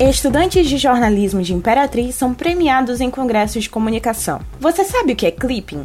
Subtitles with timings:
[0.00, 4.40] Estudantes de jornalismo de Imperatriz são premiados em congressos de comunicação.
[4.58, 5.84] Você sabe o que é clipping?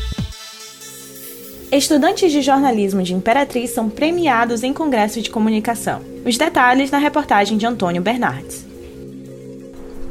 [1.71, 6.01] Estudantes de jornalismo de Imperatriz são premiados em congresso de comunicação.
[6.25, 8.67] Os detalhes na reportagem de Antônio Bernardes.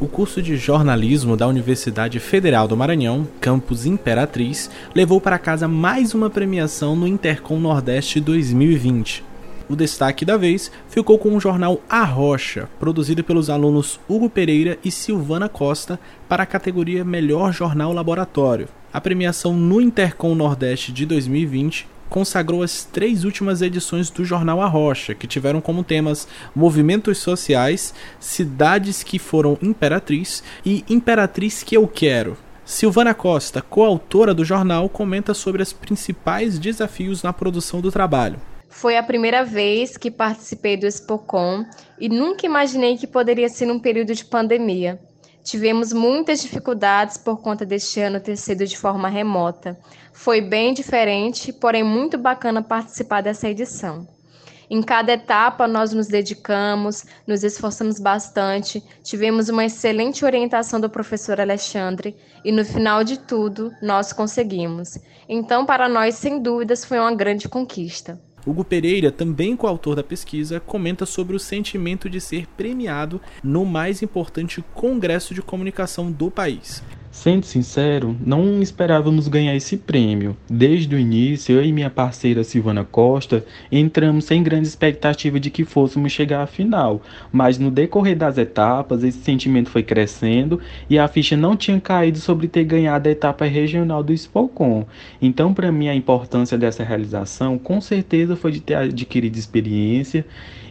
[0.00, 6.14] O curso de jornalismo da Universidade Federal do Maranhão, campus Imperatriz, levou para casa mais
[6.14, 9.22] uma premiação no Intercom Nordeste 2020.
[9.68, 14.78] O destaque da vez ficou com o jornal A Rocha, produzido pelos alunos Hugo Pereira
[14.82, 18.66] e Silvana Costa para a categoria Melhor Jornal Laboratório.
[18.92, 24.66] A premiação no Intercom Nordeste de 2020 consagrou as três últimas edições do Jornal A
[24.66, 31.86] Rocha, que tiveram como temas movimentos sociais, cidades que foram imperatriz e imperatriz que eu
[31.86, 32.36] quero.
[32.64, 38.40] Silvana Costa, coautora do jornal, comenta sobre os principais desafios na produção do trabalho.
[38.68, 41.64] Foi a primeira vez que participei do Expocom
[41.98, 45.00] e nunca imaginei que poderia ser num período de pandemia.
[45.42, 49.78] Tivemos muitas dificuldades por conta deste ano ter sido de forma remota.
[50.12, 54.06] Foi bem diferente, porém muito bacana participar dessa edição.
[54.70, 61.40] Em cada etapa, nós nos dedicamos, nos esforçamos bastante, tivemos uma excelente orientação do professor
[61.40, 64.96] Alexandre e, no final de tudo, nós conseguimos.
[65.28, 68.20] Então, para nós, sem dúvidas, foi uma grande conquista.
[68.46, 74.02] Hugo Pereira, também coautor da pesquisa, comenta sobre o sentimento de ser premiado no mais
[74.02, 76.82] importante congresso de comunicação do país.
[77.12, 80.36] Sendo sincero, não esperávamos ganhar esse prêmio.
[80.48, 85.64] Desde o início, eu e minha parceira Silvana Costa entramos sem grande expectativa de que
[85.64, 87.02] fôssemos chegar à final,
[87.32, 92.18] mas no decorrer das etapas, esse sentimento foi crescendo e a ficha não tinha caído
[92.18, 94.86] sobre ter ganhado a etapa regional do Spocon.
[95.20, 100.24] Então, para mim, a importância dessa realização com certeza foi de ter adquirido experiência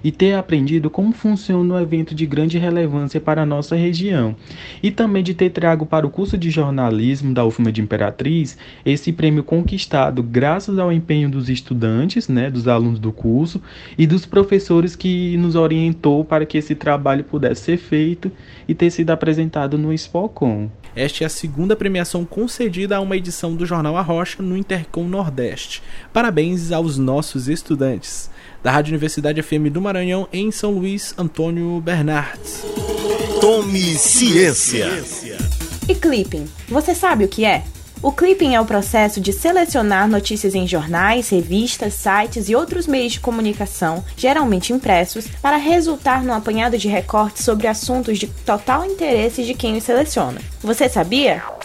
[0.03, 4.35] e ter aprendido como funciona um evento de grande relevância para a nossa região,
[4.81, 9.11] e também de ter trago para o curso de jornalismo da UFMA de Imperatriz esse
[9.11, 13.61] prêmio conquistado graças ao empenho dos estudantes, né, dos alunos do curso
[13.97, 18.31] e dos professores que nos orientou para que esse trabalho pudesse ser feito
[18.67, 20.69] e ter sido apresentado no Spocom.
[20.95, 25.07] Esta é a segunda premiação concedida a uma edição do Jornal A Rocha no Intercom
[25.07, 25.81] Nordeste.
[26.11, 28.29] Parabéns aos nossos estudantes.
[28.63, 32.63] Da Rádio Universidade FM do Maranhão, em São Luís, Antônio Bernardes.
[33.39, 34.87] Tome ciência.
[35.87, 37.63] E clipping, você sabe o que é?
[38.01, 43.13] O clipping é o processo de selecionar notícias em jornais, revistas, sites e outros meios
[43.13, 49.43] de comunicação, geralmente impressos, para resultar no apanhado de recortes sobre assuntos de total interesse
[49.43, 50.39] de quem os seleciona.
[50.61, 51.43] Você sabia?